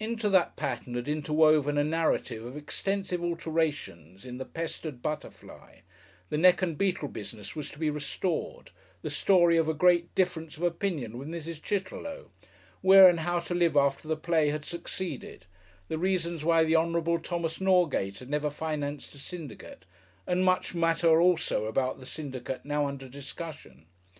Into 0.00 0.28
that 0.30 0.56
pattern 0.56 0.94
had 0.94 1.06
interwoven 1.08 1.78
a 1.78 1.84
narrative 1.84 2.44
of 2.44 2.56
extensive 2.56 3.22
alterations 3.22 4.26
in 4.26 4.36
the 4.38 4.44
Pestered 4.44 5.00
Butterfly 5.02 5.82
the 6.30 6.36
neck 6.36 6.62
and 6.62 6.76
beetle 6.76 7.06
business 7.06 7.54
was 7.54 7.70
to 7.70 7.78
be 7.78 7.88
restored 7.88 8.72
the 9.02 9.08
story 9.08 9.56
of 9.56 9.68
a 9.68 9.74
grave 9.74 10.12
difference 10.16 10.56
of 10.56 10.64
opinion 10.64 11.16
with 11.16 11.28
Mrs. 11.28 11.62
Chitterlow, 11.62 12.32
where 12.82 13.08
and 13.08 13.20
how 13.20 13.38
to 13.38 13.54
live 13.54 13.76
after 13.76 14.08
the 14.08 14.16
play 14.16 14.48
had 14.48 14.64
succeeded, 14.64 15.46
the 15.86 15.96
reasons 15.96 16.44
why 16.44 16.64
the 16.64 16.74
Hon. 16.74 17.18
Thomas 17.22 17.60
Norgate 17.60 18.18
had 18.18 18.28
never 18.28 18.50
financed 18.50 19.14
a 19.14 19.18
syndicate, 19.18 19.84
and 20.26 20.44
much 20.44 20.74
matter 20.74 21.20
also 21.20 21.66
about 21.66 22.00
the 22.00 22.04
syndicate 22.04 22.64
now 22.64 22.86
under 22.88 23.08
discussion. 23.08 23.86